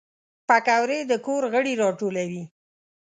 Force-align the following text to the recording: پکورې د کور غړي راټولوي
پکورې 0.47 0.99
د 1.09 1.11
کور 1.25 1.43
غړي 1.53 1.73
راټولوي 1.83 2.43